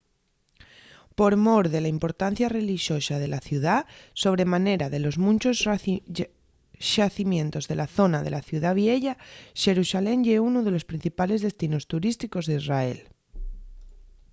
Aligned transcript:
por 1.17 1.33
mor 1.45 1.65
de 1.73 1.79
la 1.83 1.93
importancia 1.97 2.51
relixosa 2.59 3.15
de 3.19 3.29
la 3.33 3.43
ciudá 3.47 3.77
sobre 4.23 4.51
manera 4.55 4.85
de 4.93 4.99
los 5.05 5.15
munchos 5.23 5.57
xacimientos 6.91 7.63
de 7.69 7.75
la 7.81 7.87
zona 7.97 8.19
de 8.25 8.31
la 8.35 8.45
ciudá 8.49 8.69
vieya 8.81 9.13
xerusalén 9.61 10.19
ye 10.25 10.35
unu 10.49 10.59
de 10.63 10.71
los 10.75 10.87
principales 10.91 11.39
destinos 11.47 11.87
turísticos 11.91 12.43
d’israel 12.45 12.99